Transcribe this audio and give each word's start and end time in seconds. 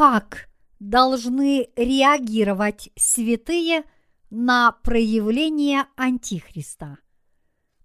Как 0.00 0.48
должны 0.78 1.68
реагировать 1.76 2.88
святые 2.96 3.84
на 4.30 4.72
проявление 4.72 5.84
Антихриста? 5.94 6.96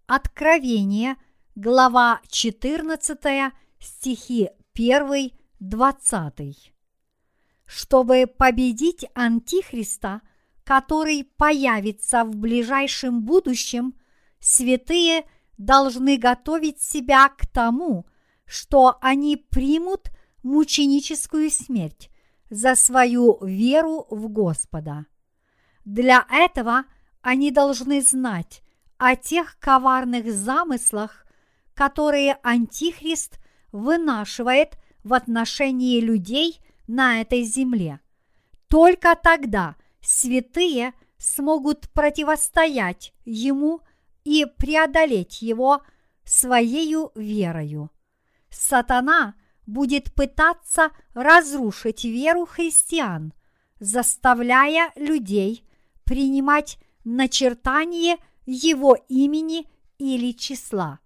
Откровение, 0.07 1.17
глава 1.55 2.21
14, 2.29 3.51
стихи 3.79 4.49
1, 4.73 5.31
20. 5.59 6.73
Чтобы 7.65 8.27
победить 8.27 9.05
Антихриста, 9.13 10.21
который 10.63 11.25
появится 11.35 12.23
в 12.23 12.33
ближайшем 12.37 13.25
будущем, 13.25 13.93
святые 14.39 15.25
должны 15.57 16.15
готовить 16.15 16.81
себя 16.81 17.27
к 17.27 17.45
тому, 17.45 18.05
что 18.45 18.99
они 19.01 19.35
примут 19.35 20.14
мученическую 20.45 21.49
смерть 21.49 22.11
за 22.51 22.75
свою 22.75 23.43
веру 23.43 24.05
в 24.11 24.29
Господа. 24.29 25.07
Для 25.83 26.25
этого 26.29 26.85
они 27.21 27.49
должны 27.49 28.01
знать 28.01 28.61
о 28.97 29.15
тех 29.15 29.57
коварных 29.59 30.31
замыслах, 30.31 31.25
которые 31.73 32.37
Антихрист 32.43 33.39
вынашивает 33.71 34.77
в 35.03 35.15
отношении 35.15 35.99
людей 35.99 36.61
на 36.87 37.21
этой 37.21 37.41
земле. 37.41 37.99
Только 38.67 39.15
тогда 39.15 39.75
святые 39.99 40.93
смогут 41.17 41.89
противостоять 41.91 43.13
ему 43.25 43.81
и 44.23 44.45
преодолеть 44.45 45.41
его 45.41 45.81
своею 46.23 47.11
верою. 47.15 47.89
Сатана 48.51 49.33
будет 49.65 50.13
пытаться 50.13 50.91
разрушить 51.13 52.03
веру 52.03 52.45
христиан, 52.45 53.33
заставляя 53.79 54.91
людей 54.95 55.65
принимать 56.03 56.77
начертание 57.03 58.17
его 58.45 58.97
имени 59.07 59.67
или 59.97 60.31
числа. 60.33 60.99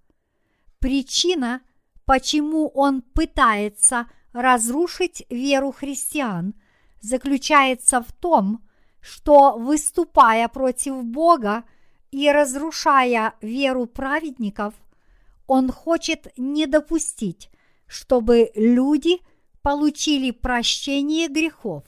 Причина, 0.80 1.62
почему 2.06 2.68
он 2.70 3.02
пытается 3.02 4.08
разрушить 4.34 5.26
веру 5.30 5.72
христиан, 5.72 6.54
заключается 7.02 8.02
в 8.02 8.12
том, 8.14 8.64
что, 9.02 9.58
выступая 9.58 10.48
против 10.50 11.04
Бога 11.04 11.64
и 12.12 12.30
разрушая 12.30 13.36
веру 13.42 13.86
праведников, 13.86 14.74
он 15.48 15.72
хочет 15.72 16.28
не 16.38 16.68
допустить, 16.68 17.50
чтобы 17.90 18.52
люди 18.56 19.20
получили 19.62 20.32
прощение 20.32 21.28
грехов 21.28 21.84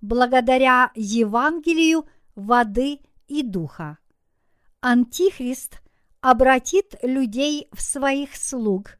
благодаря 0.00 0.90
Евангелию 0.94 2.06
воды 2.34 3.00
и 3.26 3.42
духа. 3.42 3.98
Антихрист 4.80 5.82
обратит 6.20 6.94
людей 7.02 7.68
в 7.72 7.82
своих 7.82 8.36
слуг 8.36 8.98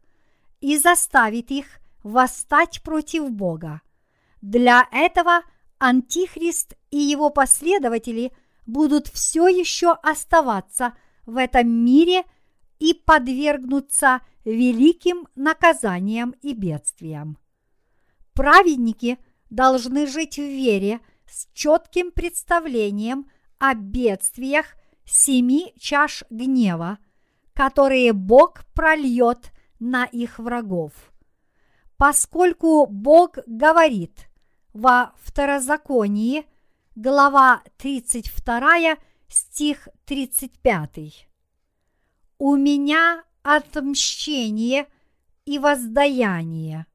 и 0.61 0.77
заставит 0.77 1.51
их 1.51 1.67
восстать 2.03 2.83
против 2.83 3.31
Бога. 3.31 3.81
Для 4.41 4.87
этого 4.93 5.43
Антихрист 5.79 6.75
и 6.91 6.99
его 6.99 7.31
последователи 7.31 8.33
будут 8.67 9.07
все 9.09 9.49
еще 9.49 9.93
оставаться 9.93 10.95
в 11.25 11.37
этом 11.37 11.69
мире 11.69 12.25
и 12.83 12.95
подвергнуться 12.95 14.23
великим 14.45 15.29
наказаниям 15.37 16.35
и 16.43 16.53
бедствиям. 16.53 17.39
Праведники 18.35 19.19
должны 19.51 20.09
жить 20.09 20.37
в 20.37 20.43
вере 20.43 20.99
с 21.25 21.47
четким 21.53 22.11
представлением 22.11 23.31
о 23.59 23.75
бедствиях 23.75 24.67
семи 25.05 25.73
чаш 25.79 26.25
гнева, 26.29 26.99
которые 27.53 28.13
Бог 28.13 28.65
прольет 28.75 29.53
на 29.79 30.05
их 30.07 30.41
врагов. 30.41 30.93
Поскольку 31.97 32.87
Бог 32.87 33.39
говорит 33.47 34.27
во 34.73 35.13
Второзаконии, 35.21 36.47
глава 36.97 37.63
32, 37.79 38.97
стих 39.29 39.89
35. 40.05 41.29
«У 42.45 42.57
меня 42.57 43.23
отмщение 43.45 44.89
и 45.45 45.61
воздаяние. 45.61 46.87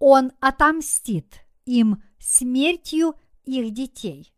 Он 0.00 0.32
отомстит 0.40 1.44
им 1.66 2.02
смертью 2.18 3.14
их 3.44 3.72
детей. 3.72 4.34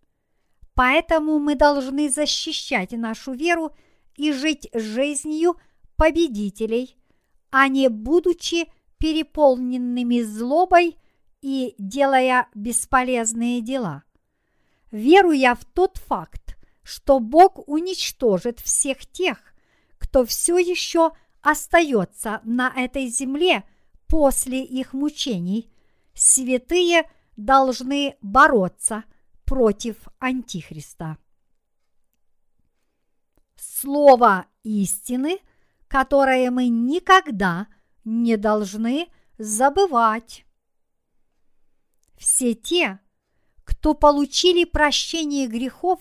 Поэтому 0.74 1.38
мы 1.38 1.54
должны 1.54 2.10
защищать 2.10 2.92
нашу 2.92 3.32
веру 3.32 3.74
и 4.16 4.32
жить 4.32 4.68
жизнью 4.74 5.56
победителей, 5.96 6.98
а 7.50 7.66
не 7.68 7.88
будучи 7.88 8.70
переполненными 8.98 10.20
злобой 10.20 10.98
и 11.40 11.74
делая 11.78 12.48
бесполезные 12.54 13.62
дела. 13.62 14.02
Веруя 14.90 15.54
в 15.54 15.64
тот 15.64 15.96
факт, 15.96 16.58
что 16.82 17.18
Бог 17.18 17.66
уничтожит 17.66 18.60
всех 18.60 19.06
тех, 19.06 19.49
кто 20.10 20.24
все 20.24 20.58
еще 20.58 21.12
остается 21.40 22.40
на 22.42 22.68
этой 22.74 23.06
земле 23.06 23.62
после 24.08 24.64
их 24.64 24.92
мучений, 24.92 25.72
святые 26.14 27.08
должны 27.36 28.16
бороться 28.20 29.04
против 29.44 30.08
Антихриста. 30.18 31.16
Слово 33.54 34.46
истины, 34.64 35.38
которое 35.86 36.50
мы 36.50 36.66
никогда 36.66 37.68
не 38.04 38.36
должны 38.36 39.06
забывать. 39.38 40.44
Все 42.16 42.54
те, 42.54 42.98
кто 43.62 43.94
получили 43.94 44.64
прощение 44.64 45.46
грехов, 45.46 46.00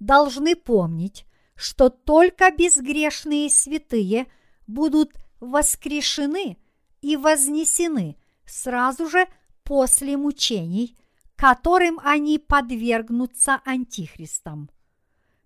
должны 0.00 0.56
помнить, 0.56 1.24
что 1.56 1.88
только 1.88 2.50
безгрешные 2.50 3.48
святые 3.50 4.26
будут 4.66 5.12
воскрешены 5.40 6.58
и 7.00 7.16
вознесены 7.16 8.16
сразу 8.44 9.08
же 9.08 9.26
после 9.62 10.16
мучений, 10.16 10.96
которым 11.36 12.00
они 12.02 12.38
подвергнутся 12.38 13.60
антихристам. 13.64 14.70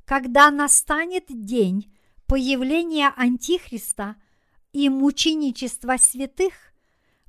Когда 0.05 0.51
настанет 0.51 1.25
день 1.29 1.95
появления 2.27 3.13
антихриста 3.17 4.17
и 4.73 4.89
мученичества 4.89 5.97
святых, 5.99 6.55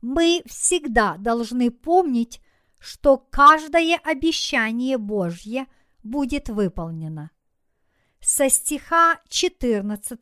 мы 0.01 0.41
всегда 0.45 1.17
должны 1.17 1.71
помнить, 1.71 2.41
что 2.77 3.17
каждое 3.17 3.97
обещание 3.97 4.97
Божье 4.97 5.67
будет 6.01 6.47
выполнено 6.47 7.31
со 8.21 8.49
стиха 8.49 9.19
14 9.29 10.19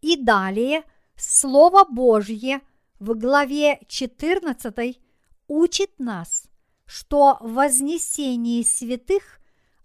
и 0.00 0.16
далее 0.16 0.84
Слово 1.16 1.84
Божье 1.84 2.60
в 2.98 3.14
главе 3.14 3.80
14 3.88 5.00
учит 5.46 5.98
нас, 5.98 6.48
что 6.84 7.38
вознесение 7.40 8.64
святых 8.64 9.40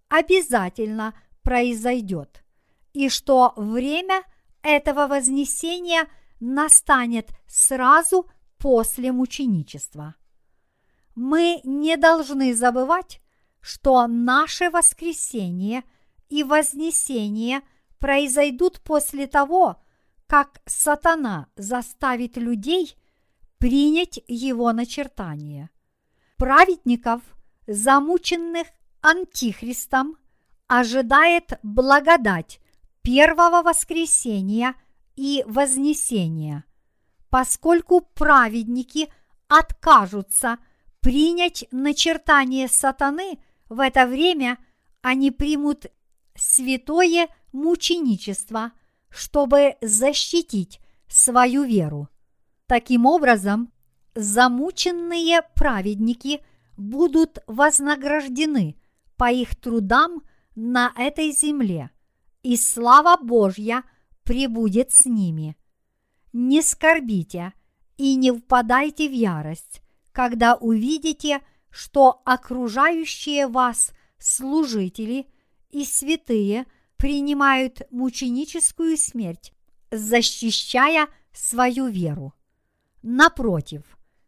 обязательно 0.10 1.14
произойдет, 1.44 2.44
и 2.94 3.10
что 3.10 3.54
время 3.56 4.24
этого 4.62 5.08
вознесения 5.08 6.08
настанет 6.40 7.30
сразу 7.48 8.30
после 8.58 9.12
мученичества. 9.12 10.16
Мы 11.16 11.62
не 11.64 11.98
должны 11.98 12.56
забывать, 12.56 13.22
что 13.62 14.08
наше 14.08 14.70
воскресение– 14.70 15.84
и 16.30 16.44
вознесение 16.44 17.62
произойдут 18.00 18.82
после 18.82 19.28
того, 19.28 19.82
как 20.28 20.62
сатана 20.66 21.48
заставит 21.56 22.38
людей 22.38 22.96
принять 23.58 24.20
его 24.28 24.72
начертание. 24.72 25.70
Праведников, 26.38 27.22
замученных 27.66 28.68
антихристом, 29.02 30.18
ожидает 30.68 31.60
благодать 31.64 32.60
первого 33.02 33.64
воскресения 33.64 34.76
и 35.16 35.44
вознесения, 35.48 36.66
поскольку 37.30 38.02
праведники 38.02 39.12
откажутся 39.48 40.58
принять 41.00 41.66
начертание 41.72 42.68
сатаны 42.68 43.40
в 43.70 43.80
это 43.80 44.06
время, 44.06 44.58
они 45.02 45.32
примут 45.32 45.86
святое 46.38 47.28
мученичество, 47.52 48.72
чтобы 49.10 49.76
защитить 49.82 50.80
свою 51.08 51.64
веру. 51.64 52.10
Таким 52.68 53.06
образом, 53.06 53.72
замученные 54.16 55.42
праведники 55.56 56.42
будут 56.76 57.40
вознаграждены 57.48 58.78
по 59.16 59.32
их 59.32 59.56
трудам 59.56 60.22
на 60.56 60.94
этой 60.98 61.32
земле, 61.32 61.92
и 62.44 62.58
слава 62.58 63.22
Божья 63.22 63.84
пребудет 64.24 64.92
с 64.92 65.06
ними. 65.06 65.56
Не 66.34 66.62
скорбите 66.62 67.54
и 67.98 68.16
не 68.16 68.32
впадайте 68.32 69.08
в 69.10 69.12
ярость, 69.12 69.82
когда 70.12 70.56
увидите, 70.56 71.42
что 71.70 72.22
окружающие 72.26 73.48
вас 73.48 73.92
служители 74.20 75.28
и 75.70 75.84
святые 75.86 76.66
принимают 76.98 77.82
мученическую 77.92 78.98
смерть, 78.98 79.54
защищая 79.92 81.08
свою 81.32 81.88
веру. 81.88 82.34
Напротив, 83.02 83.84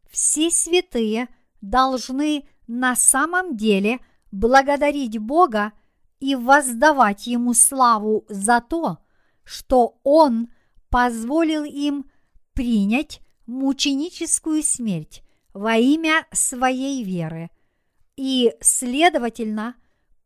все 0.10 0.52
святые 0.52 1.28
должны 1.62 2.48
на 2.68 2.96
самом 2.96 3.58
деле 3.58 4.00
благодарить 4.32 5.18
Бога 5.18 5.74
и 6.20 6.36
воздавать 6.36 7.28
Ему 7.28 7.54
славу 7.54 8.26
за 8.30 8.62
то, 8.62 9.00
что 9.44 10.00
Он 10.04 10.50
позволил 10.90 11.64
им 11.64 12.10
принять 12.54 13.22
мученическую 13.46 14.62
смерть 14.64 15.24
во 15.54 15.78
имя 15.78 16.28
своей 16.32 17.04
веры 17.04 17.50
и, 18.16 18.54
следовательно, 18.62 19.76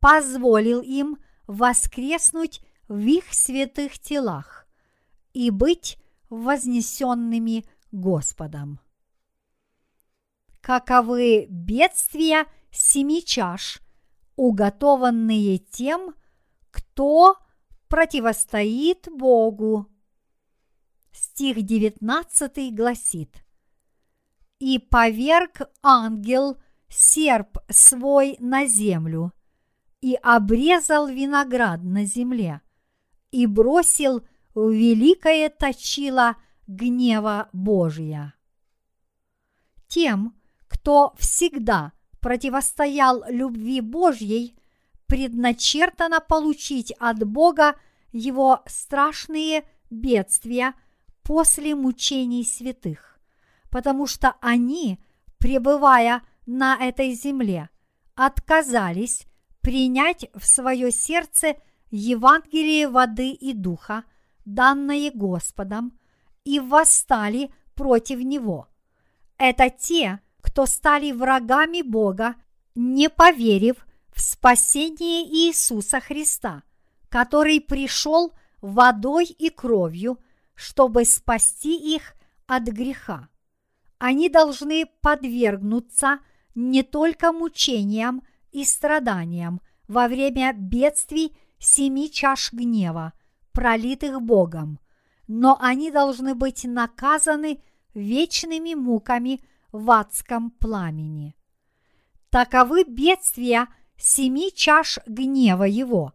позволил 0.04 0.82
им 0.82 1.16
воскреснуть 1.46 2.60
в 2.88 2.98
их 3.06 3.32
святых 3.32 3.98
телах 3.98 4.66
и 5.32 5.48
быть 5.48 5.96
вознесенными 6.28 7.64
Господом. 7.90 8.80
Каковы 10.60 11.46
бедствия 11.48 12.44
семи 12.70 13.24
чаш, 13.24 13.80
уготованные 14.36 15.56
тем, 15.56 16.14
кто 16.70 17.38
противостоит 17.88 19.08
Богу. 19.10 19.90
Стих 21.12 21.62
19 21.62 22.74
гласит 22.74 23.42
«И 24.58 24.78
поверг 24.78 25.62
ангел 25.82 26.58
серп 26.90 27.56
свой 27.70 28.36
на 28.38 28.66
землю, 28.66 29.32
и 30.04 30.18
обрезал 30.22 31.06
виноград 31.06 31.82
на 31.82 32.04
земле, 32.04 32.60
и 33.30 33.46
бросил 33.46 34.22
в 34.54 34.70
великое 34.70 35.48
точило 35.48 36.36
гнева 36.66 37.48
Божия. 37.54 38.34
Тем, 39.86 40.34
кто 40.68 41.14
всегда 41.16 41.92
противостоял 42.20 43.24
любви 43.30 43.80
Божьей, 43.80 44.58
предначертано 45.06 46.20
получить 46.20 46.92
от 46.98 47.24
Бога 47.26 47.74
его 48.12 48.62
страшные 48.66 49.64
бедствия 49.88 50.74
после 51.22 51.74
мучений 51.74 52.44
святых, 52.44 53.18
потому 53.70 54.06
что 54.06 54.36
они, 54.42 55.02
пребывая 55.38 56.22
на 56.44 56.76
этой 56.76 57.14
земле, 57.14 57.70
отказались 58.16 59.26
принять 59.64 60.26
в 60.34 60.46
свое 60.46 60.92
сердце 60.92 61.56
Евангелие 61.90 62.86
воды 62.86 63.30
и 63.30 63.54
духа, 63.54 64.04
данное 64.44 65.10
Господом, 65.10 65.98
и 66.44 66.60
восстали 66.60 67.50
против 67.74 68.20
Него. 68.20 68.68
Это 69.38 69.70
те, 69.70 70.20
кто 70.42 70.66
стали 70.66 71.12
врагами 71.12 71.80
Бога, 71.80 72.34
не 72.74 73.08
поверив 73.08 73.86
в 74.12 74.20
спасение 74.20 75.26
Иисуса 75.26 75.98
Христа, 75.98 76.62
который 77.08 77.58
пришел 77.62 78.34
водой 78.60 79.24
и 79.24 79.48
кровью, 79.48 80.18
чтобы 80.54 81.06
спасти 81.06 81.94
их 81.96 82.14
от 82.46 82.64
греха. 82.64 83.30
Они 83.96 84.28
должны 84.28 84.84
подвергнуться 85.00 86.18
не 86.54 86.82
только 86.82 87.32
мучениям 87.32 88.22
и 88.54 88.64
страданиям 88.64 89.60
во 89.88 90.06
время 90.06 90.52
бедствий 90.54 91.36
семи 91.58 92.10
чаш 92.10 92.52
гнева, 92.52 93.12
пролитых 93.52 94.22
Богом, 94.22 94.78
но 95.26 95.58
они 95.60 95.90
должны 95.90 96.36
быть 96.36 96.64
наказаны 96.64 97.60
вечными 97.94 98.74
муками 98.74 99.40
в 99.72 99.90
адском 99.90 100.52
пламени. 100.52 101.34
Таковы 102.30 102.84
бедствия 102.84 103.66
семи 103.96 104.52
чаш 104.54 105.00
гнева 105.06 105.64
Его, 105.64 106.12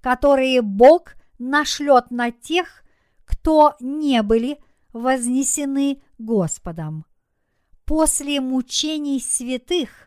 которые 0.00 0.62
Бог 0.62 1.14
нашлет 1.38 2.10
на 2.10 2.32
тех, 2.32 2.82
кто 3.24 3.76
не 3.78 4.22
были 4.22 4.58
вознесены 4.92 6.02
Господом. 6.18 7.04
После 7.84 8.40
мучений 8.40 9.20
святых 9.20 10.06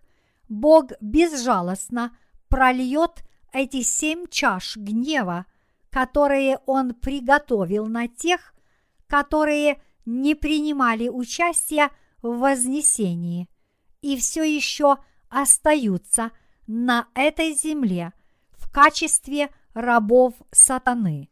Бог 0.50 0.92
безжалостно 1.00 2.18
прольет 2.50 3.24
эти 3.54 3.82
семь 3.82 4.26
чаш 4.30 4.76
гнева– 4.76 5.46
которые 5.90 6.60
он 6.66 6.94
приготовил 6.94 7.88
на 7.88 8.08
тех, 8.08 8.54
которые 9.08 9.82
не 10.06 10.36
принимали 10.36 11.10
участия 11.10 11.90
в 12.22 12.38
вознесении 12.40 13.50
и 14.02 14.18
все 14.18 14.44
еще 14.44 14.98
остаются 15.30 16.32
на 16.68 17.08
этой 17.16 17.54
земле 17.54 18.14
в 18.52 18.72
качестве 18.72 19.50
рабов 19.74 20.36
сатаны 20.52 21.30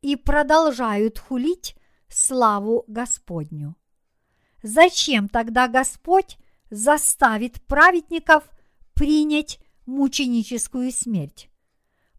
и 0.00 0.16
продолжают 0.16 1.18
хулить 1.18 1.76
славу 2.08 2.84
Господню. 2.88 3.76
Зачем 4.62 5.28
тогда 5.28 5.68
Господь 5.68 6.38
заставит 6.72 7.62
праведников 7.66 8.50
принять 8.94 9.60
мученическую 9.86 10.90
смерть? 10.90 11.48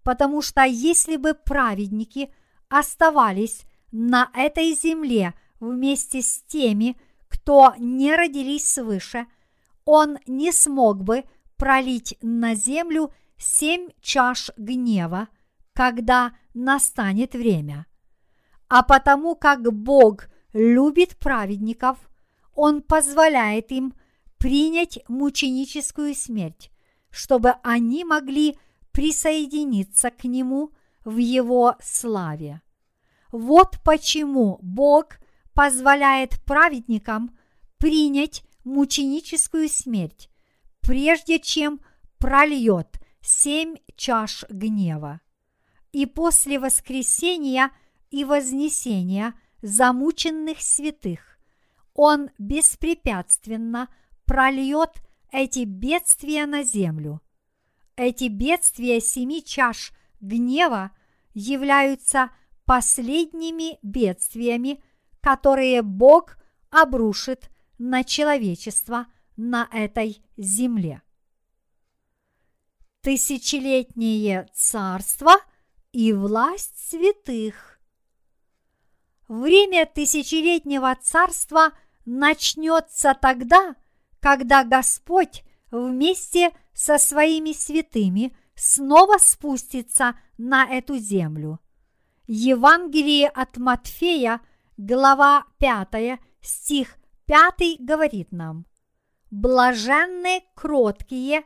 потому 0.04 0.42
что 0.42 0.63
если 0.63 1.16
бы 1.16 1.34
праведники 1.34 2.32
оставались 2.70 3.63
на 3.92 4.30
этой 4.34 4.74
земле 4.74 5.34
вместе 5.60 6.22
с 6.22 6.42
теми, 6.44 6.98
кто 7.27 7.74
не 7.77 8.16
родились 8.16 8.72
свыше, 8.72 9.25
он 9.86 10.20
не 10.27 10.51
смог 10.51 11.04
бы 11.04 11.24
пролить 11.58 12.18
на 12.22 12.54
землю 12.56 13.13
семь 13.38 13.89
чаш 14.01 14.51
гнева, 14.58 15.30
когда 15.74 16.34
настанет 16.54 17.34
время. 17.34 17.86
А 18.68 18.84
потому 18.84 19.36
как 19.36 19.62
Бог 19.74 20.27
любит 20.54 21.18
праведников, 21.18 21.98
Он 22.56 22.82
позволяет 22.82 23.72
им 23.72 23.94
принять 24.44 25.00
мученическую 25.08 26.14
смерть, 26.14 26.70
чтобы 27.10 27.52
они 27.64 28.04
могли 28.04 28.58
присоединиться 28.92 30.12
к 30.12 30.26
Нему 30.26 30.72
в 31.06 31.16
Его 31.16 31.78
славе. 31.82 32.62
Вот 33.32 33.78
почему 33.86 34.60
Бог 34.62 35.16
позволяет 35.54 36.44
праведникам 36.44 37.38
принять 37.78 38.44
мученическую 38.66 39.70
смерть, 39.70 40.30
прежде 40.82 41.40
чем 41.40 41.80
прольет 42.18 43.00
семь 43.22 43.78
чаш 43.96 44.44
гнева. 44.50 45.22
И 45.94 46.06
после 46.06 46.60
воскресения 46.60 47.72
и 48.12 48.26
вознесения 48.26 49.36
замученных 49.62 50.60
святых 50.60 51.40
Он 51.94 52.30
беспрепятственно 52.38 53.88
прольет 54.34 54.90
эти 55.32 55.63
бедствия 55.63 56.48
на 56.48 56.63
землю– 56.63 57.22
эти 57.96 58.24
бедствия 58.25 59.00
семи 59.00 59.44
чаш 59.44 59.94
гнева 60.20 60.90
являются 61.36 62.32
последними 62.66 63.78
бедствиями, 63.84 64.84
которые 65.22 65.84
Бог 65.84 66.38
обрушит 66.72 67.52
на 67.78 68.04
человечество 68.04 69.06
на 69.38 69.70
этой 69.72 70.24
земле. 70.38 71.04
Тысячелетнее 73.02 74.50
царство 74.54 75.34
и 75.92 76.12
власть 76.12 76.90
святых. 76.90 77.80
Время 79.28 79.86
тысячелетнего 79.86 80.98
царства 81.00 81.74
начнется 82.06 83.16
тогда, 83.22 83.75
когда 84.24 84.63
Господь 84.63 85.44
вместе 85.70 86.51
со 86.74 86.98
своими 86.98 87.51
святыми 87.51 88.34
снова 88.56 89.18
спустится 89.18 90.18
на 90.38 90.65
эту 90.65 90.98
землю. 90.98 91.60
Евангелие 92.25 93.27
от 93.27 93.58
Матфея, 93.58 94.39
глава 94.77 95.44
5, 95.58 96.22
стих 96.39 96.96
5 97.25 97.82
говорит 97.82 98.32
нам, 98.32 98.65
блаженны 99.30 100.44
кроткие, 100.56 101.44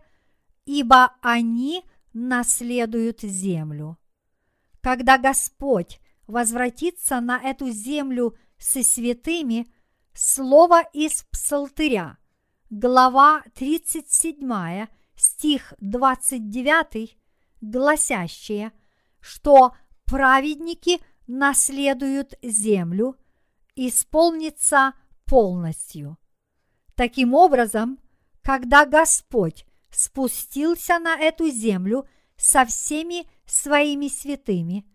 ибо 0.65 1.15
они 1.23 1.83
наследуют 2.13 3.21
землю. 3.21 3.97
Когда 4.81 5.17
Господь 5.17 5.99
возвратится 6.27 7.21
на 7.21 7.39
эту 7.39 7.71
землю 7.71 8.37
со 8.59 8.83
святыми, 8.83 9.67
слово 10.13 10.83
из 10.93 11.23
Псалтыря, 11.31 12.19
глава 12.69 13.43
37, 13.55 14.87
стих 15.15 15.73
29, 15.79 17.17
гласящее, 17.61 18.71
что 19.19 19.73
праведники 20.05 20.99
наследуют 21.27 22.33
землю, 22.41 23.15
исполнится 23.75 24.93
полностью. 25.25 26.17
Таким 26.95 27.33
образом, 27.33 27.99
когда 28.41 28.85
Господь 28.85 29.65
спустился 29.89 30.99
на 30.99 31.17
эту 31.17 31.49
землю 31.49 32.07
со 32.35 32.65
всеми 32.65 33.27
своими 33.45 34.07
святыми, 34.07 34.85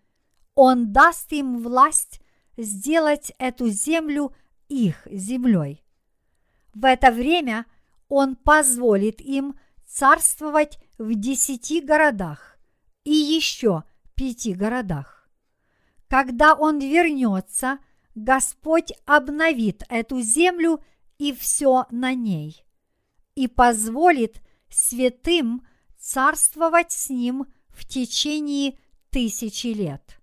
Он 0.54 0.92
даст 0.92 1.32
им 1.32 1.62
власть 1.62 2.20
сделать 2.56 3.32
эту 3.38 3.68
землю 3.68 4.34
их 4.68 5.06
землей. 5.10 5.81
В 6.74 6.84
это 6.84 7.10
время 7.10 7.66
Он 8.08 8.36
позволит 8.36 9.20
им 9.20 9.58
царствовать 9.86 10.78
в 10.98 11.14
десяти 11.14 11.80
городах 11.80 12.58
и 13.04 13.12
еще 13.12 13.84
пяти 14.14 14.54
городах. 14.54 15.28
Когда 16.08 16.54
Он 16.54 16.78
вернется, 16.78 17.78
Господь 18.14 18.92
обновит 19.06 19.84
эту 19.88 20.20
землю 20.20 20.82
и 21.18 21.32
все 21.32 21.86
на 21.90 22.14
ней, 22.14 22.64
и 23.34 23.48
позволит 23.48 24.42
святым 24.68 25.66
царствовать 25.98 26.92
с 26.92 27.08
Ним 27.10 27.46
в 27.68 27.86
течение 27.86 28.78
тысячи 29.10 29.68
лет. 29.68 30.18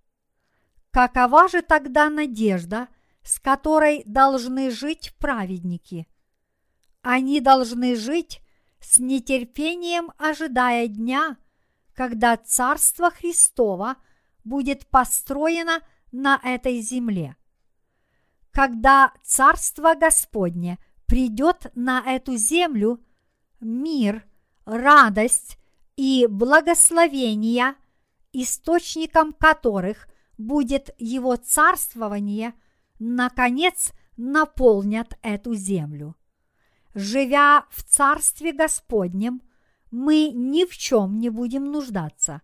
Какова 0.91 1.47
же 1.47 1.61
тогда 1.61 2.09
надежда, 2.09 2.87
с 3.23 3.39
которой 3.39 4.03
должны 4.05 4.71
жить 4.71 5.13
праведники? 5.19 6.07
Они 7.01 7.39
должны 7.39 7.95
жить 7.95 8.41
с 8.79 8.97
нетерпением, 8.97 10.11
ожидая 10.17 10.87
дня, 10.87 11.37
когда 11.93 12.37
Царство 12.37 13.09
Христово 13.09 13.95
будет 14.43 14.87
построено 14.87 15.81
на 16.11 16.39
этой 16.43 16.81
земле. 16.81 17.35
Когда 18.51 19.13
Царство 19.23 19.95
Господне 19.95 20.77
придет 21.05 21.71
на 21.75 22.01
эту 22.01 22.35
землю, 22.35 23.03
мир, 23.59 24.25
радость 24.65 25.57
и 25.95 26.27
благословения, 26.27 27.75
источником 28.31 29.33
которых 29.33 30.07
будет 30.37 30.93
его 30.97 31.35
царствование, 31.35 32.53
наконец 32.99 33.91
наполнят 34.17 35.17
эту 35.21 35.55
землю. 35.55 36.15
Живя 36.93 37.65
в 37.69 37.83
Царстве 37.83 38.51
Господнем, 38.51 39.41
мы 39.91 40.31
ни 40.33 40.65
в 40.65 40.75
чем 40.77 41.19
не 41.19 41.29
будем 41.29 41.71
нуждаться, 41.71 42.41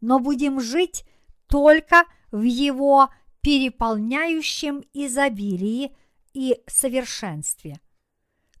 но 0.00 0.18
будем 0.18 0.60
жить 0.60 1.04
только 1.46 2.04
в 2.30 2.42
Его 2.42 3.10
переполняющем 3.42 4.82
изобилии 4.92 5.94
и 6.32 6.62
совершенстве. 6.66 7.80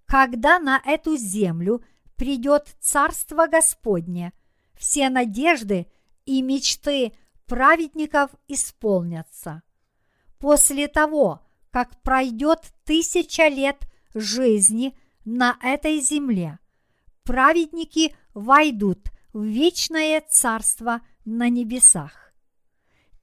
Когда 0.06 0.58
на 0.58 0.80
эту 0.84 1.16
землю 1.16 1.82
придет 2.16 2.76
Царство 2.80 3.46
Господне, 3.46 4.32
все 4.74 5.08
надежды 5.08 5.86
и 6.26 6.42
мечты 6.42 7.12
праведников 7.46 8.30
исполнятся. 8.48 9.62
После 10.38 10.88
того, 10.88 11.40
как 11.70 12.02
пройдет 12.02 12.72
тысяча 12.84 13.48
лет 13.48 13.86
жизни 14.14 14.96
на 15.24 15.56
этой 15.62 16.00
земле, 16.00 16.58
праведники 17.24 18.14
войдут 18.34 19.10
в 19.32 19.42
вечное 19.42 20.22
царство 20.28 21.00
на 21.24 21.48
небесах. 21.48 22.32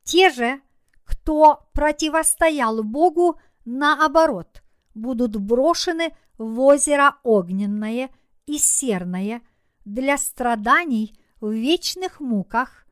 Те 0.04 0.30
же, 0.32 0.62
кто 1.04 1.68
противостоял 1.74 2.84
Богу, 2.84 3.40
наоборот, 3.66 4.64
будут 4.96 5.36
брошены 5.36 6.16
в 6.38 6.60
озеро 6.62 7.18
огненное 7.24 8.10
и 8.46 8.58
серное 8.58 9.42
для 9.86 10.18
страданий 10.18 11.20
в 11.42 11.52
вечных 11.52 12.20
муках 12.20 12.86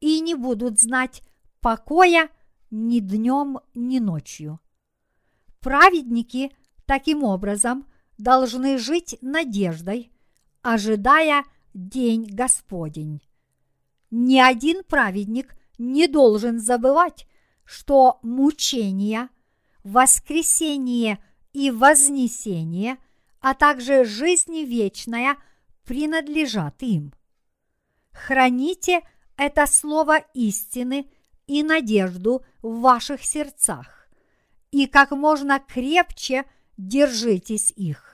и 0.00 0.20
не 0.20 0.34
будут 0.34 0.80
знать 0.80 1.22
покоя 1.60 2.28
ни 2.70 3.00
днем, 3.00 3.60
ни 3.74 3.98
ночью. 3.98 4.60
Праведники 5.60 6.52
таким 6.86 7.24
образом 7.24 7.86
должны 8.18 8.78
жить 8.78 9.16
надеждой, 9.22 10.12
ожидая 10.62 11.44
день 11.72 12.26
Господень. 12.30 13.22
Ни 14.10 14.38
один 14.38 14.82
праведник 14.84 15.56
не 15.78 16.08
должен 16.08 16.58
забывать, 16.58 17.26
что 17.64 18.18
мучения, 18.22 19.28
воскресение 19.84 21.18
и 21.52 21.70
вознесение, 21.70 22.98
а 23.40 23.54
также 23.54 24.04
жизнь 24.04 24.64
вечная 24.64 25.36
принадлежат 25.84 26.82
им. 26.82 27.12
Храните 28.12 29.00
это 29.36 29.66
слово 29.66 30.18
истины 30.34 31.10
и 31.46 31.62
надежду 31.62 32.44
в 32.60 32.80
ваших 32.80 33.22
сердцах, 33.24 34.08
и 34.72 34.86
как 34.86 35.12
можно 35.12 35.60
крепче 35.60 36.44
держитесь 36.76 37.72
их. 37.76 38.07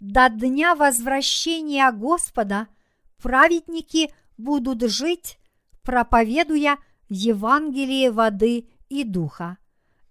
До 0.00 0.28
дня 0.28 0.74
возвращения 0.76 1.90
Господа 1.90 2.68
праведники 3.20 4.12
будут 4.36 4.82
жить, 4.82 5.38
проповедуя 5.82 6.78
Евангелие 7.08 8.12
воды 8.12 8.68
и 8.88 9.02
духа 9.02 9.58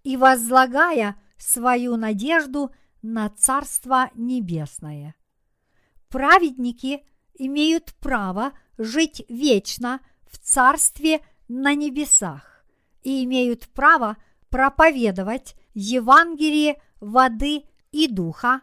и 0.04 0.16
возлагая 0.16 1.16
свою 1.38 1.96
надежду 1.96 2.70
на 3.02 3.30
Царство 3.30 4.10
Небесное. 4.14 5.14
Праведники 6.08 7.04
имеют 7.34 7.94
право 8.00 8.52
жить 8.76 9.24
вечно 9.28 10.00
в 10.30 10.38
Царстве 10.38 11.20
на 11.48 11.74
небесах 11.74 12.64
и 13.02 13.24
имеют 13.24 13.68
право 13.68 14.16
проповедовать 14.50 15.54
Евангелие 15.72 16.80
воды 17.00 17.64
и 17.90 18.08
духа 18.08 18.62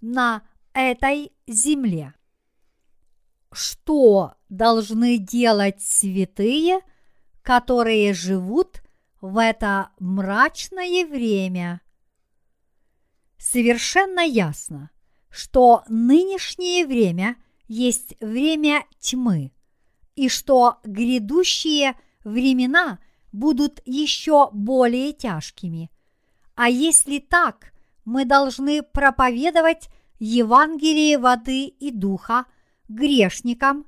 на 0.00 0.42
этой 0.76 1.32
земле. 1.46 2.14
Что 3.50 4.34
должны 4.48 5.16
делать 5.16 5.80
святые, 5.80 6.80
которые 7.42 8.12
живут 8.12 8.82
в 9.20 9.40
это 9.40 9.90
мрачное 9.98 11.06
время? 11.06 11.80
Совершенно 13.38 14.20
ясно, 14.20 14.90
что 15.30 15.82
нынешнее 15.88 16.86
время 16.86 17.36
есть 17.68 18.14
время 18.20 18.84
тьмы, 18.98 19.52
и 20.14 20.28
что 20.28 20.78
грядущие 20.84 21.94
времена 22.24 22.98
будут 23.32 23.80
еще 23.84 24.50
более 24.52 25.12
тяжкими. 25.12 25.90
А 26.54 26.68
если 26.68 27.18
так, 27.18 27.72
мы 28.04 28.24
должны 28.24 28.82
проповедовать 28.82 29.88
Евангелие 30.18 31.18
воды 31.18 31.66
и 31.66 31.90
духа 31.90 32.46
грешникам 32.88 33.86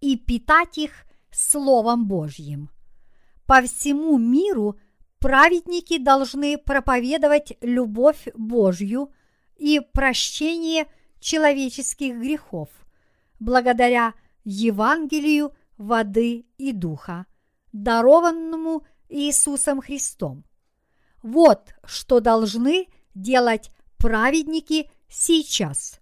и 0.00 0.16
питать 0.16 0.78
их 0.78 1.06
Словом 1.30 2.06
Божьим. 2.06 2.70
По 3.46 3.62
всему 3.62 4.18
миру 4.18 4.78
праведники 5.18 5.98
должны 5.98 6.58
проповедовать 6.58 7.52
любовь 7.60 8.28
Божью 8.34 9.12
и 9.56 9.80
прощение 9.80 10.86
человеческих 11.20 12.16
грехов, 12.16 12.68
благодаря 13.40 14.14
Евангелию 14.44 15.52
воды 15.76 16.46
и 16.58 16.72
духа, 16.72 17.26
дарованному 17.72 18.84
Иисусом 19.08 19.80
Христом. 19.80 20.44
Вот 21.22 21.74
что 21.84 22.20
должны 22.20 22.86
делать 23.14 23.70
праведники 23.96 24.90
сейчас. 25.08 26.00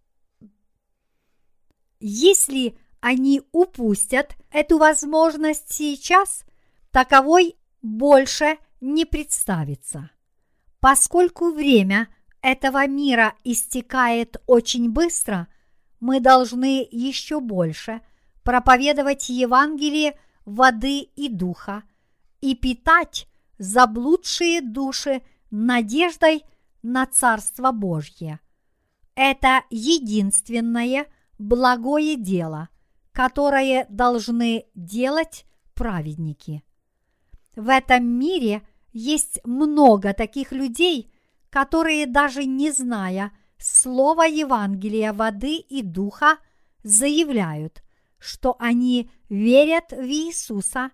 Если 2.01 2.79
они 3.01 3.43
упустят 3.53 4.37
эту 4.51 4.79
возможность 4.79 5.73
сейчас, 5.73 6.45
таковой 6.91 7.57
больше 7.83 8.59
не 8.81 9.05
представится. 9.05 10.11
Поскольку 10.81 11.53
время 11.53 12.09
этого 12.43 12.87
мира 12.87 13.35
истекает 13.45 14.37
очень 14.47 14.91
быстро, 14.91 15.49
мы 16.01 16.21
должны 16.21 16.87
еще 16.91 17.41
больше 17.41 18.01
проповедовать 18.43 19.29
Евангелие 19.29 20.19
воды 20.45 21.01
и 21.01 21.29
духа 21.29 21.83
и 22.41 22.55
питать 22.55 23.27
заблудшие 23.59 24.61
души 24.61 25.23
надеждой 25.51 26.45
на 26.83 27.07
Царство 27.07 27.73
Божье. 27.73 28.39
Это 29.17 29.65
единственное 29.71 31.07
благое 31.39 32.17
дело, 32.17 32.69
которое 33.13 33.87
должны 33.89 34.67
делать 34.75 35.47
праведники. 35.75 36.63
В 37.57 37.71
этом 37.71 38.07
мире 38.07 38.63
есть 38.93 39.41
много 39.45 40.13
таких 40.13 40.53
людей, 40.53 41.11
которые 41.49 42.07
даже 42.07 42.45
не 42.45 42.71
зная 42.71 43.33
слова 43.59 44.25
Евангелия 44.25 45.15
воды 45.15 45.57
и 45.57 45.83
духа, 45.83 46.37
заявляют, 46.83 47.83
что 48.19 48.55
они 48.59 49.11
верят 49.31 49.93
в 49.93 50.05
Иисуса 50.05 50.91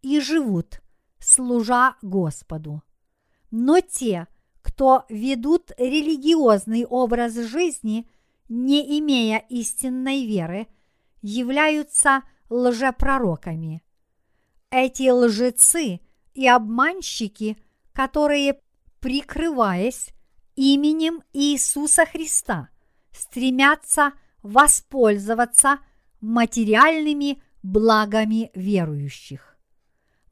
и 0.00 0.18
живут, 0.18 0.80
служа 1.18 1.96
Господу. 2.00 2.82
Но 3.50 3.80
те, 3.80 4.28
кто 4.76 5.06
ведут 5.08 5.70
религиозный 5.78 6.84
образ 6.84 7.34
жизни, 7.34 8.06
не 8.50 9.00
имея 9.00 9.38
истинной 9.48 10.26
веры, 10.26 10.66
являются 11.22 12.22
лжепророками. 12.50 13.82
Эти 14.70 15.08
лжецы 15.08 16.00
и 16.34 16.46
обманщики, 16.46 17.56
которые, 17.94 18.60
прикрываясь 19.00 20.10
именем 20.56 21.22
Иисуса 21.32 22.04
Христа, 22.04 22.68
стремятся 23.12 24.12
воспользоваться 24.42 25.78
материальными 26.20 27.42
благами 27.62 28.50
верующих. 28.54 29.56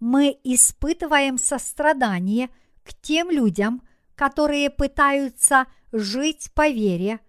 Мы 0.01 0.39
испытываем 0.45 1.39
сострадание 1.39 2.51
к 2.83 2.93
тем 3.01 3.31
людям, 3.31 3.81
которые 4.15 4.71
пытаются 4.71 5.67
жить 5.93 6.51
по 6.55 6.69
вере, 6.69 7.21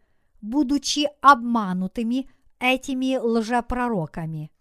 будучи 0.41 1.07
обманутыми 1.21 2.29
этими 2.59 3.17
лжепророками. 3.17 4.51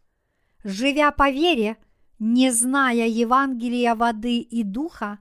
Живя 0.63 1.11
по 1.11 1.31
вере, 1.31 1.77
не 2.19 2.51
зная 2.51 3.07
Евангелия 3.07 3.95
воды 3.95 4.39
и 4.39 4.63
духа, 4.63 5.19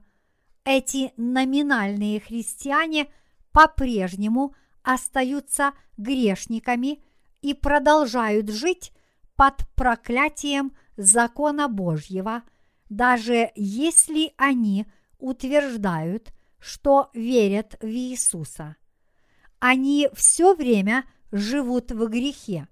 эти 0.64 1.12
номинальные 1.16 2.20
христиане 2.20 3.08
по-прежнему 3.52 4.54
остаются 4.82 5.72
грешниками 5.96 7.02
и 7.42 7.52
продолжают 7.52 8.48
жить 8.48 8.92
под 9.36 9.66
проклятием 9.74 10.72
закона 10.96 11.68
Божьего, 11.68 12.42
даже 12.88 13.50
если 13.54 14.32
они 14.36 14.86
утверждают, 15.18 16.32
что 16.64 17.10
верят 17.12 17.76
в 17.82 17.86
Иисуса. 17.86 18.76
Они 19.58 20.08
все 20.14 20.54
время 20.54 21.04
живут 21.30 21.92
в 21.92 22.06
грехе, 22.08 22.68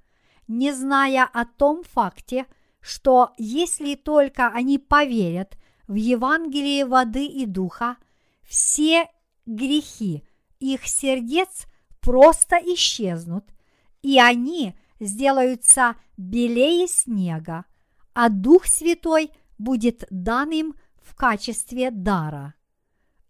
не 0.48 0.72
зная 0.72 1.24
о 1.24 1.44
том 1.44 1.82
факте, 1.84 2.46
что 2.80 3.34
если 3.36 3.94
только 3.94 4.48
они 4.48 4.78
поверят 4.78 5.58
в 5.88 5.94
Евангелие 5.96 6.86
воды 6.86 7.26
и 7.26 7.44
духа, 7.44 7.98
все 8.42 9.10
грехи 9.44 10.24
их 10.58 10.86
сердец 10.86 11.66
просто 12.00 12.56
исчезнут, 12.56 13.44
и 14.00 14.18
они 14.18 14.74
сделаются 15.00 15.96
белее 16.16 16.88
снега, 16.88 17.66
а 18.14 18.30
Дух 18.30 18.64
Святой 18.64 19.32
будет 19.58 20.06
дан 20.08 20.50
им 20.50 20.74
в 21.02 21.14
качестве 21.14 21.90
дара. 21.90 22.54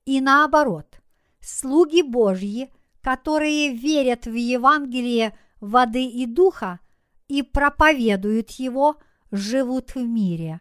И 0.05 0.21
наоборот, 0.21 1.01
слуги 1.41 2.03
Божьи, 2.03 2.73
которые 3.01 3.75
верят 3.75 4.27
в 4.27 4.35
Евангелие 4.35 5.37
воды 5.61 6.05
и 6.05 6.27
духа 6.27 6.81
и 7.29 7.43
проповедуют 7.43 8.51
его, 8.53 8.97
живут 9.31 9.95
в 9.95 10.03
мире. 10.03 10.61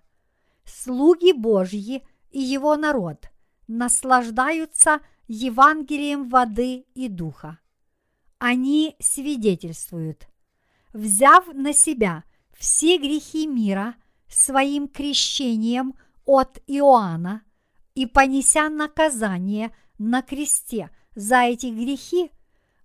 Слуги 0.66 1.34
Божьи 1.34 2.04
и 2.30 2.40
его 2.40 2.78
народ 2.78 3.30
наслаждаются 3.68 5.02
Евангелием 5.28 6.30
воды 6.30 6.86
и 6.94 7.08
духа. 7.08 7.60
Они 8.38 8.96
свидетельствуют, 9.00 10.28
взяв 10.94 11.48
на 11.54 11.74
себя 11.74 12.24
все 12.58 12.98
грехи 12.98 13.48
мира 13.48 13.96
своим 14.28 14.88
крещением 14.88 15.96
от 16.26 16.60
Иоанна 16.68 17.44
и 17.96 18.06
понеся 18.06 18.70
наказание 18.70 19.72
на 19.98 20.22
кресте 20.22 20.90
за 21.16 21.44
эти 21.44 21.68
грехи, 21.68 22.32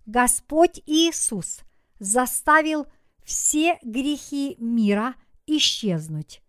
Господь 0.05 0.81
Иисус 0.85 1.61
заставил 1.99 2.87
все 3.23 3.77
грехи 3.81 4.55
мира 4.59 5.15
исчезнуть. 5.45 6.41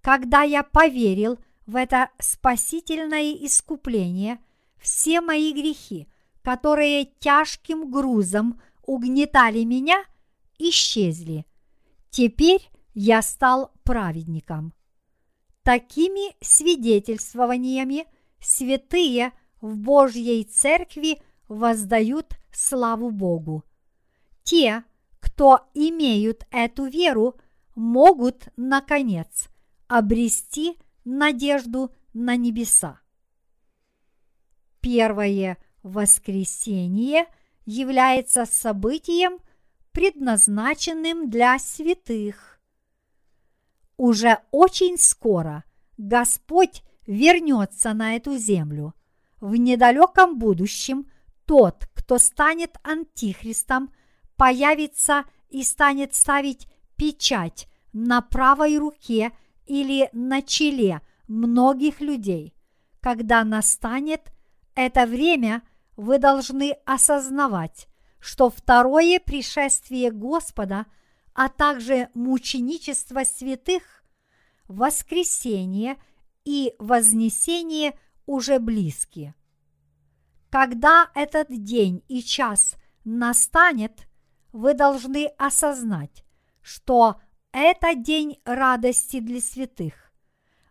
Когда 0.00 0.42
я 0.42 0.62
поверил 0.62 1.38
в 1.66 1.76
это 1.76 2.10
спасительное 2.18 3.32
искупление, 3.32 4.38
все 4.78 5.20
мои 5.20 5.52
грехи, 5.52 6.08
которые 6.42 7.06
тяжким 7.20 7.90
грузом 7.90 8.60
угнетали 8.82 9.62
меня, 9.62 10.04
исчезли. 10.58 11.46
Теперь 12.10 12.68
я 12.94 13.22
стал 13.22 13.72
праведником. 13.84 14.74
Такими 15.62 16.34
свидетельствованиями 16.44 18.06
святые 18.40 19.32
в 19.60 19.76
Божьей 19.76 20.44
Церкви 20.44 21.20
воздают 21.46 22.34
славу 22.52 23.10
Богу. 23.10 23.64
Те, 24.42 24.84
кто 25.20 25.60
имеют 25.72 26.44
эту 26.50 26.86
веру, 26.86 27.36
могут, 27.76 28.48
наконец, 28.56 29.48
обрести 29.86 30.78
надежду 31.04 31.92
на 32.12 32.36
небеса. 32.36 33.00
Первое 34.80 35.58
воскресение 35.84 37.26
является 37.66 38.46
событием, 38.46 39.38
предназначенным 39.92 41.30
для 41.30 41.58
святых. 41.58 42.51
Уже 44.02 44.40
очень 44.50 44.98
скоро 44.98 45.62
Господь 45.96 46.82
вернется 47.06 47.92
на 47.92 48.16
эту 48.16 48.36
землю. 48.36 48.94
В 49.40 49.54
недалеком 49.54 50.40
будущем 50.40 51.06
тот, 51.46 51.88
кто 51.94 52.18
станет 52.18 52.78
антихристом, 52.82 53.92
появится 54.34 55.22
и 55.50 55.62
станет 55.62 56.16
ставить 56.16 56.66
печать 56.96 57.68
на 57.92 58.22
правой 58.22 58.76
руке 58.76 59.30
или 59.66 60.10
на 60.12 60.42
челе 60.42 61.00
многих 61.28 62.00
людей. 62.00 62.56
Когда 62.98 63.44
настанет 63.44 64.32
это 64.74 65.06
время, 65.06 65.62
вы 65.96 66.18
должны 66.18 66.72
осознавать, 66.86 67.86
что 68.18 68.50
второе 68.50 69.20
пришествие 69.20 70.10
Господа, 70.10 70.86
а 71.34 71.48
также 71.48 72.08
мученичество 72.14 73.24
святых, 73.24 74.04
воскресение 74.68 75.96
и 76.44 76.74
вознесение 76.78 77.98
уже 78.26 78.58
близки. 78.58 79.34
Когда 80.50 81.10
этот 81.14 81.48
день 81.50 82.04
и 82.08 82.22
час 82.22 82.76
настанет, 83.04 84.06
вы 84.52 84.74
должны 84.74 85.26
осознать, 85.38 86.24
что 86.60 87.20
это 87.52 87.94
день 87.94 88.38
радости 88.44 89.20
для 89.20 89.40
святых, 89.40 90.12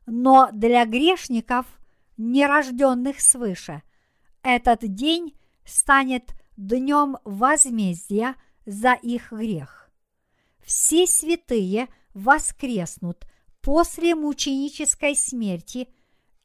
но 0.05 0.49
для 0.51 0.85
грешников, 0.85 1.65
нерожденных 2.17 3.19
свыше, 3.21 3.81
этот 4.43 4.81
день 4.81 5.35
станет 5.65 6.33
днем 6.57 7.17
возмездия 7.23 8.35
за 8.65 8.93
их 8.93 9.31
грех. 9.31 9.80
Все 10.63 11.07
святые 11.07 11.89
воскреснут 12.13 13.25
после 13.61 14.15
мученической 14.15 15.15
смерти 15.15 15.87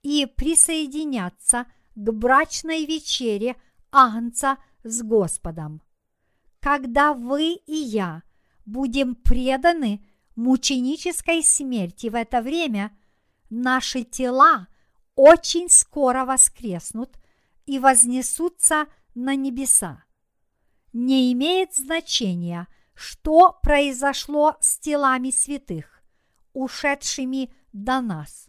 и 0.02 0.26
присоединятся 0.26 1.66
к 1.94 2.12
брачной 2.12 2.85
вечере 2.85 3.57
Агнца 3.90 4.59
с 4.85 5.02
Господом. 5.02 5.83
Когда 6.61 7.14
вы 7.14 7.55
и 7.55 7.74
я 7.74 8.22
будем 8.66 9.14
преданы 9.14 10.05
мученической 10.35 11.42
смерти 11.42 12.09
в 12.09 12.14
это 12.14 12.42
время, 12.42 12.96
наши 13.48 14.05
тела 14.05 14.68
очень 15.14 15.70
скоро 15.70 16.24
воскреснут 16.24 17.16
и 17.64 17.79
вознесутся 17.79 18.87
на 19.14 19.35
небеса. 19.35 20.05
Не 20.92 21.33
имеет 21.33 21.74
значения, 21.74 22.68
что 22.96 23.59
произошло 23.62 24.56
с 24.61 24.78
телами 24.78 25.30
святых, 25.30 26.02
ушедшими 26.54 27.54
до 27.72 28.00
нас. 28.00 28.48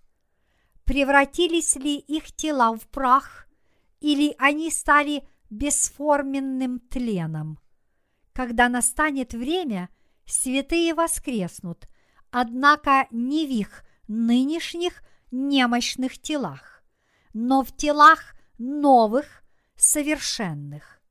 Превратились 0.86 1.76
ли 1.76 1.98
их 1.98 2.32
тела 2.32 2.74
в 2.76 2.88
прах, 2.88 3.48
или 4.00 4.34
они 4.40 4.72
стали 4.72 5.28
бесформенным 5.50 6.80
тленом. 6.80 7.60
Когда 8.32 8.70
настанет 8.70 9.34
время, 9.34 9.90
святые 10.26 10.94
воскреснут, 10.94 11.90
однако 12.32 13.08
не 13.12 13.46
в 13.46 13.50
их 13.50 13.84
нынешних 14.08 15.04
немощных 15.30 16.20
телах, 16.20 16.84
но 17.34 17.64
в 17.64 17.76
телах 17.76 18.34
новых, 18.58 19.44
совершенных. 19.76 21.02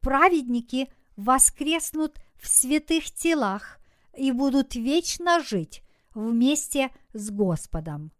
Праведники 0.00 0.92
воскреснут 1.16 2.18
в 2.36 2.48
святых 2.48 3.10
телах 3.10 3.78
и 4.16 4.32
будут 4.32 4.74
вечно 4.74 5.40
жить 5.40 5.82
вместе 6.14 6.90
с 7.12 7.30
Господом. 7.30 8.12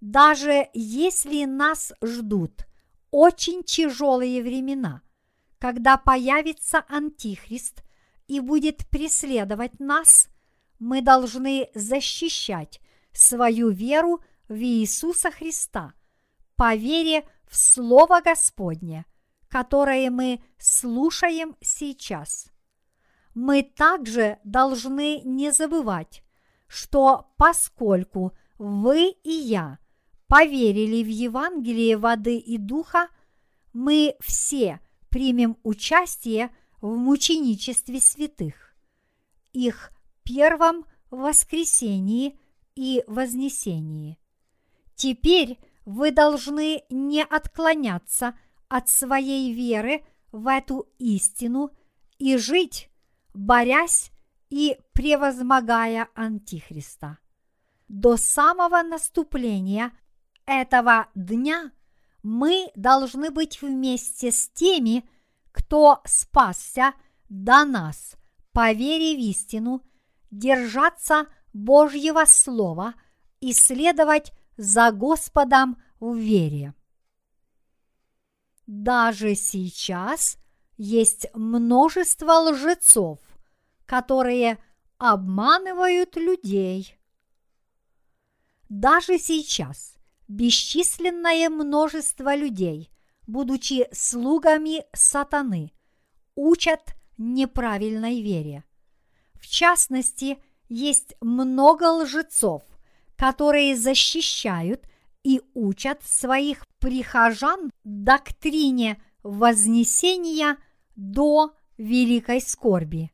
Даже 0.00 0.68
если 0.72 1.44
нас 1.44 1.92
ждут 2.02 2.66
очень 3.10 3.62
тяжелые 3.62 4.42
времена, 4.42 5.02
когда 5.58 5.96
появится 5.96 6.84
Антихрист 6.88 7.82
и 8.28 8.40
будет 8.40 8.88
преследовать 8.88 9.78
нас, 9.78 10.28
мы 10.78 11.02
должны 11.02 11.68
защищать 11.74 12.80
свою 13.12 13.70
веру 13.70 14.22
в 14.48 14.54
Иисуса 14.54 15.30
Христа 15.30 15.92
по 16.56 16.74
вере 16.74 17.28
в 17.46 17.56
Слово 17.56 18.20
Господне, 18.24 19.04
которое 19.48 20.10
мы 20.10 20.42
слушаем 20.58 21.56
сейчас. 21.60 22.50
Мы 23.34 23.62
также 23.62 24.38
должны 24.44 25.20
не 25.22 25.52
забывать, 25.52 26.22
что 26.66 27.32
поскольку 27.36 28.32
вы 28.58 29.10
и 29.22 29.30
я 29.30 29.78
поверили 30.26 31.02
в 31.02 31.08
Евангелие 31.08 31.96
воды 31.96 32.36
и 32.38 32.58
духа, 32.58 33.08
мы 33.72 34.16
все 34.20 34.80
примем 35.08 35.56
участие 35.62 36.50
в 36.80 36.96
мученичестве 36.96 38.00
святых, 38.00 38.74
их 39.52 39.92
первом 40.22 40.84
воскресении 41.10 42.38
и 42.74 43.02
вознесении. 43.06 44.18
Теперь 44.94 45.58
вы 45.84 46.10
должны 46.10 46.82
не 46.90 47.24
отклоняться 47.24 48.38
от 48.68 48.88
своей 48.88 49.52
веры 49.52 50.04
в 50.30 50.46
эту 50.46 50.88
истину 50.98 51.70
и 52.18 52.36
жить, 52.36 52.89
борясь 53.34 54.10
и 54.48 54.78
превозмогая 54.92 56.08
Антихриста. 56.14 57.18
До 57.88 58.16
самого 58.16 58.82
наступления 58.82 59.92
этого 60.46 61.08
дня 61.14 61.72
мы 62.22 62.70
должны 62.74 63.30
быть 63.30 63.62
вместе 63.62 64.30
с 64.30 64.48
теми, 64.50 65.08
кто 65.52 66.00
спасся 66.04 66.92
до 67.28 67.64
нас 67.64 68.16
по 68.52 68.72
вере 68.72 69.16
в 69.16 69.20
истину, 69.20 69.82
держаться 70.30 71.26
Божьего 71.52 72.24
Слова 72.26 72.94
и 73.40 73.52
следовать 73.52 74.32
за 74.56 74.92
Господом 74.92 75.80
в 75.98 76.14
вере. 76.16 76.74
Даже 78.66 79.34
сейчас 79.34 80.39
есть 80.82 81.26
множество 81.34 82.32
лжецов, 82.38 83.18
которые 83.84 84.56
обманывают 84.96 86.16
людей. 86.16 86.96
Даже 88.70 89.18
сейчас 89.18 89.96
бесчисленное 90.26 91.50
множество 91.50 92.34
людей, 92.34 92.90
будучи 93.26 93.88
слугами 93.92 94.86
сатаны, 94.94 95.72
учат 96.34 96.94
неправильной 97.18 98.22
вере. 98.22 98.64
В 99.34 99.48
частности, 99.48 100.38
есть 100.70 101.14
много 101.20 101.90
лжецов, 101.90 102.62
которые 103.16 103.76
защищают 103.76 104.82
и 105.24 105.42
учат 105.52 106.02
своих 106.04 106.66
прихожан 106.78 107.70
доктрине 107.84 108.98
вознесения 109.22 110.56
до 111.00 111.54
великой 111.78 112.42
скорби, 112.42 113.10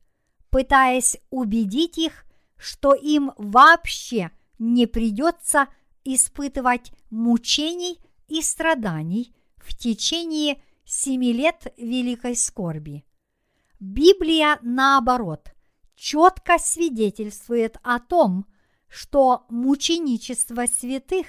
пытаясь 0.50 1.18
убедить 1.30 1.98
их, 1.98 2.26
что 2.56 2.94
им 2.94 3.32
вообще 3.36 4.32
не 4.58 4.86
придется 4.86 5.68
испытывать 6.02 6.92
мучений 7.10 8.00
и 8.26 8.42
страданий 8.42 9.34
в 9.56 9.76
течение 9.76 10.60
семи 10.84 11.32
лет 11.32 11.72
великой 11.76 12.34
скорби. 12.34 13.04
Библия, 13.78 14.58
наоборот, 14.62 15.52
четко 15.94 16.58
свидетельствует 16.58 17.76
о 17.84 18.00
том, 18.00 18.46
что 18.88 19.44
мученичество 19.48 20.66
святых 20.66 21.26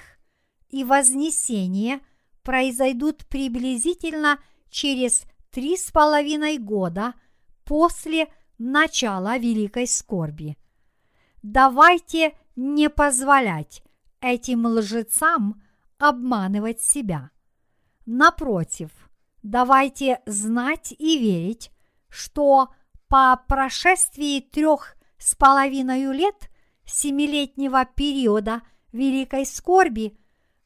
и 0.70 0.82
вознесение 0.82 2.00
произойдут 2.42 3.26
приблизительно 3.26 4.40
через 4.70 5.24
три 5.50 5.76
с 5.76 5.90
половиной 5.90 6.58
года 6.58 7.14
после 7.64 8.28
начала 8.58 9.38
великой 9.38 9.86
скорби. 9.86 10.56
Давайте 11.42 12.36
не 12.56 12.90
позволять 12.90 13.82
этим 14.20 14.66
лжецам 14.66 15.62
обманывать 15.98 16.80
себя. 16.80 17.30
Напротив, 18.06 18.90
давайте 19.42 20.20
знать 20.26 20.92
и 20.98 21.18
верить, 21.18 21.70
что 22.08 22.70
по 23.08 23.36
прошествии 23.48 24.40
трех 24.40 24.96
с 25.18 25.34
половиной 25.34 26.12
лет 26.12 26.50
семилетнего 26.84 27.84
периода 27.84 28.62
великой 28.92 29.46
скорби 29.46 30.18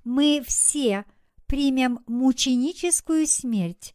мы 0.04 0.42
все 0.46 1.04
примем 1.46 2.02
мученическую 2.06 3.26
смерть 3.26 3.94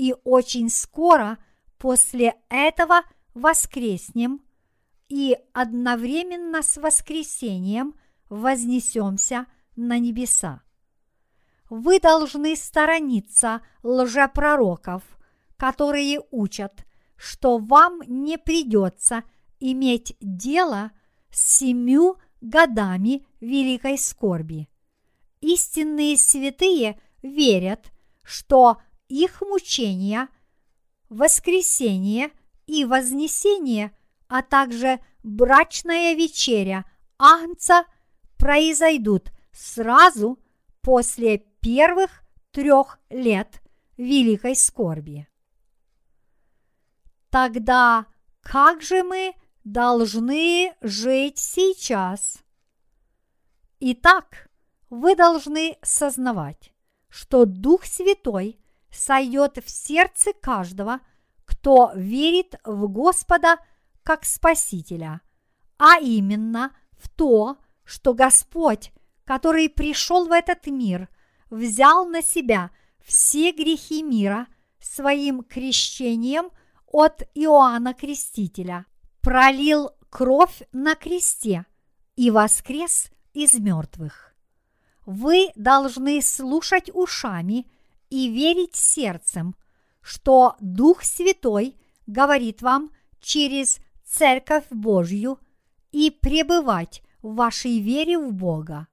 и 0.00 0.14
очень 0.24 0.70
скоро 0.70 1.36
после 1.76 2.34
этого 2.48 3.02
воскреснем 3.34 4.40
и 5.10 5.36
одновременно 5.52 6.62
с 6.62 6.78
воскресением 6.78 7.94
вознесемся 8.30 9.44
на 9.76 9.98
небеса. 9.98 10.62
Вы 11.68 12.00
должны 12.00 12.56
сторониться 12.56 13.60
лжепророков, 13.82 15.02
которые 15.58 16.22
учат, 16.30 16.86
что 17.14 17.58
вам 17.58 18.00
не 18.06 18.38
придется 18.38 19.22
иметь 19.58 20.16
дело 20.22 20.92
с 21.30 21.58
семью 21.58 22.16
годами 22.40 23.26
великой 23.42 23.98
скорби. 23.98 24.66
Истинные 25.42 26.16
святые 26.16 26.98
верят, 27.20 27.92
что 28.22 28.78
их 29.10 29.42
мучения, 29.42 30.28
воскресение 31.08 32.30
и 32.66 32.84
вознесение, 32.84 33.92
а 34.28 34.42
также 34.42 35.00
брачная 35.22 36.14
вечеря 36.14 36.84
Агнца 37.18 37.84
произойдут 38.38 39.32
сразу 39.52 40.38
после 40.80 41.38
первых 41.60 42.22
трех 42.52 42.98
лет 43.10 43.60
великой 43.96 44.54
скорби. 44.54 45.26
Тогда 47.28 48.06
как 48.40 48.80
же 48.80 49.02
мы 49.02 49.34
должны 49.64 50.74
жить 50.80 51.38
сейчас? 51.38 52.38
Итак, 53.80 54.48
вы 54.88 55.14
должны 55.16 55.76
сознавать, 55.82 56.72
что 57.08 57.44
Дух 57.44 57.84
Святой 57.84 58.60
сойдет 58.90 59.58
в 59.64 59.70
сердце 59.70 60.32
каждого, 60.32 61.00
кто 61.44 61.92
верит 61.94 62.54
в 62.64 62.88
Господа 62.88 63.58
как 64.02 64.24
Спасителя, 64.24 65.20
а 65.78 65.98
именно 65.98 66.74
в 66.98 67.08
то, 67.08 67.56
что 67.84 68.14
Господь, 68.14 68.92
который 69.24 69.68
пришел 69.68 70.26
в 70.26 70.32
этот 70.32 70.66
мир, 70.66 71.08
взял 71.50 72.06
на 72.06 72.22
себя 72.22 72.70
все 73.04 73.52
грехи 73.52 74.02
мира 74.02 74.46
своим 74.78 75.42
крещением 75.42 76.50
от 76.86 77.22
Иоанна 77.34 77.94
Крестителя, 77.94 78.86
пролил 79.20 79.90
кровь 80.08 80.62
на 80.72 80.94
кресте 80.94 81.66
и 82.16 82.30
воскрес 82.30 83.10
из 83.32 83.54
мертвых. 83.54 84.34
Вы 85.06 85.50
должны 85.54 86.20
слушать 86.22 86.90
ушами 86.92 87.70
и 88.10 88.28
верить 88.28 88.76
сердцем, 88.76 89.56
что 90.02 90.56
Дух 90.60 91.02
Святой 91.02 91.76
говорит 92.06 92.62
вам 92.62 92.90
через 93.20 93.78
Церковь 94.04 94.66
Божью 94.70 95.38
и 95.92 96.10
пребывать 96.10 97.02
в 97.22 97.34
вашей 97.34 97.80
вере 97.80 98.18
в 98.18 98.32
Бога. 98.32 98.88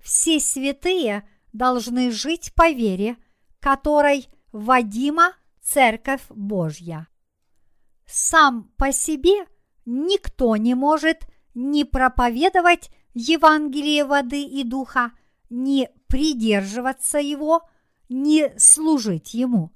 Все 0.00 0.40
святые 0.40 1.28
должны 1.52 2.10
жить 2.10 2.52
по 2.54 2.70
вере, 2.70 3.16
которой 3.60 4.28
Вадима 4.52 5.34
Церковь 5.60 6.24
Божья. 6.30 7.08
Сам 8.06 8.72
по 8.76 8.92
себе 8.92 9.46
никто 9.84 10.56
не 10.56 10.74
может 10.74 11.26
ни 11.54 11.82
проповедовать 11.82 12.90
Евангелие 13.12 14.04
воды 14.04 14.42
и 14.42 14.64
духа, 14.64 15.12
ни 15.50 15.90
придерживаться 16.06 17.18
его, 17.18 17.68
ни 18.08 18.52
служить 18.58 19.34
ему. 19.34 19.72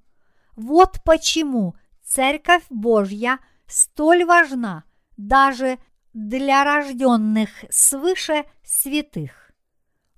Вот 0.57 0.99
почему 1.05 1.77
Церковь 2.03 2.65
Божья 2.69 3.39
столь 3.67 4.25
важна 4.25 4.85
даже 5.17 5.79
для 6.13 6.65
рожденных 6.65 7.51
свыше 7.71 8.45
святых. 8.63 9.53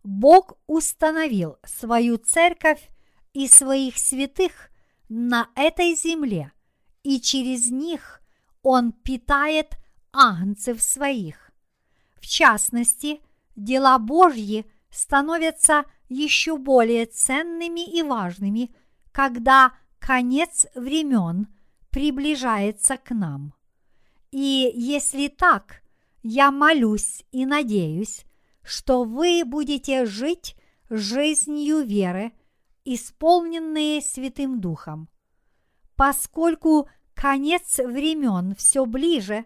Бог 0.03 0.55
установил 0.67 1.57
свою 1.65 2.17
церковь 2.19 2.91
и 3.33 3.49
своих 3.49 3.97
святых 3.99 4.71
на 5.09 5.49
этой 5.55 5.95
земле, 5.95 6.53
и 7.03 7.21
через 7.21 7.71
них 7.71 8.21
Он 8.63 8.93
питает 8.93 9.77
агнцев 10.13 10.83
своих. 10.83 11.51
В 12.17 12.27
частности, 12.27 13.21
дела 13.57 13.99
Божьи 13.99 14.67
становятся 14.95 15.85
еще 16.09 16.57
более 16.57 17.07
ценными 17.07 17.85
и 17.85 18.03
важными, 18.03 18.75
когда 19.11 19.73
конец 19.99 20.67
времен 20.75 21.49
приближается 21.91 22.97
к 22.97 23.11
нам. 23.11 23.55
И 24.31 24.73
если 24.75 25.29
так, 25.29 25.83
я 26.23 26.51
молюсь 26.51 27.25
и 27.33 27.45
надеюсь, 27.45 28.25
что 28.63 29.05
вы 29.05 29.43
будете 29.45 30.07
жить 30.07 30.57
жизнью 30.89 31.83
веры, 31.83 32.33
исполненные 32.85 34.01
Святым 34.01 34.61
Духом. 34.61 35.09
Поскольку 35.97 36.89
конец 37.15 37.79
времен 37.79 38.55
все 38.55 38.87
ближе, 38.87 39.45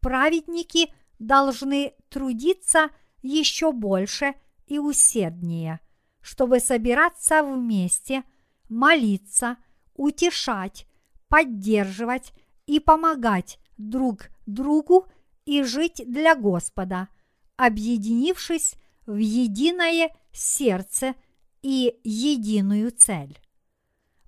праведники 0.00 0.92
должны 1.18 1.94
трудиться 2.08 2.90
еще 3.22 3.72
больше 3.72 4.34
и 4.66 4.78
усерднее, 4.78 5.80
чтобы 6.20 6.60
собираться 6.60 7.42
вместе, 7.42 8.24
молиться, 8.68 9.56
утешать, 9.94 10.86
поддерживать 11.28 12.32
и 12.66 12.80
помогать 12.80 13.58
друг 13.76 14.28
другу 14.46 15.06
и 15.44 15.62
жить 15.62 16.02
для 16.06 16.34
Господа, 16.34 17.08
объединившись 17.56 18.74
в 19.06 19.16
единое 19.16 20.14
сердце 20.32 21.14
и 21.62 21.98
единую 22.02 22.90
цель. 22.90 23.38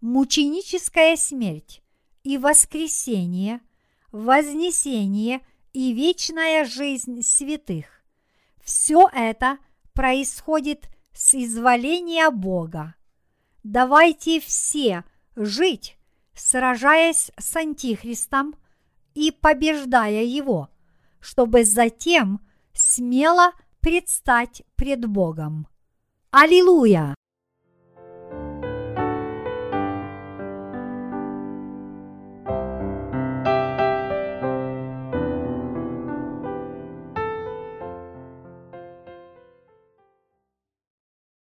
Мученическая 0.00 1.16
смерть 1.16 1.82
и 2.22 2.38
воскресение, 2.38 3.60
вознесение 4.12 5.40
и 5.72 5.92
вечная 5.92 6.64
жизнь 6.64 7.22
святых– 7.22 7.86
все 8.68 9.08
это 9.14 9.58
происходит 9.98 10.88
с 11.12 11.34
изволения 11.34 12.30
Бога. 12.30 12.94
Давайте 13.64 14.38
все 14.38 15.02
жить, 15.34 15.98
сражаясь 16.34 17.32
с 17.36 17.56
Антихристом 17.56 18.54
и 19.14 19.32
побеждая 19.32 20.22
его, 20.22 20.68
чтобы 21.18 21.64
затем 21.64 22.40
смело 22.72 23.50
предстать 23.80 24.62
пред 24.76 25.04
Богом. 25.04 25.66
Аллилуйя! 26.30 27.17